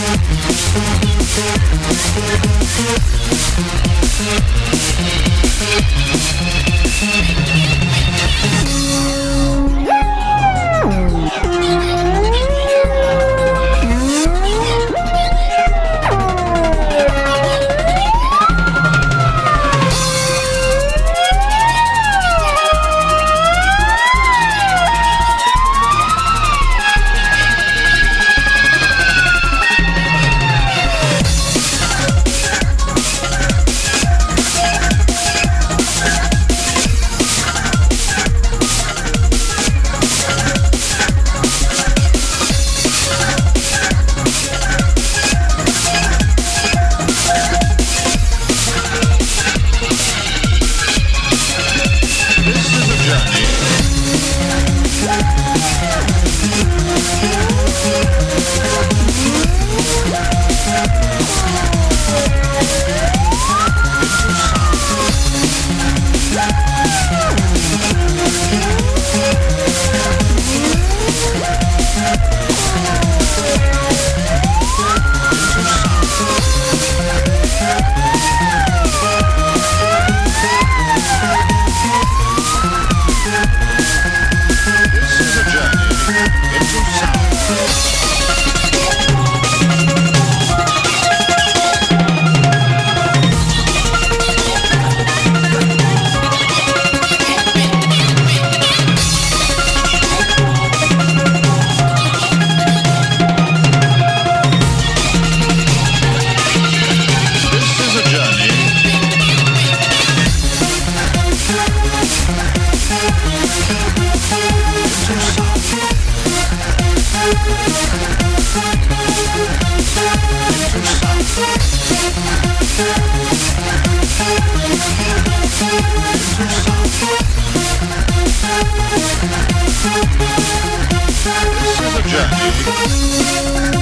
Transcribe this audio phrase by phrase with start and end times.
[132.65, 133.76] Música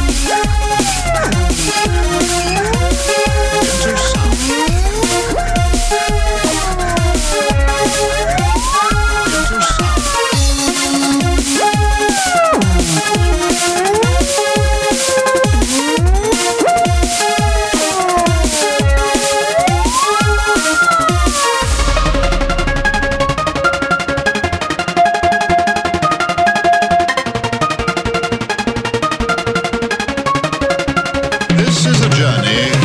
[32.15, 32.84] journey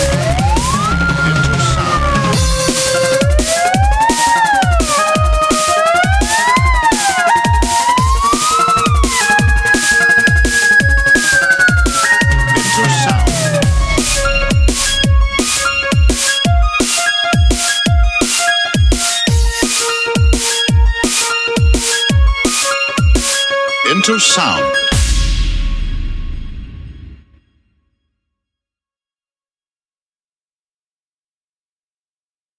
[24.03, 24.80] Into Sound.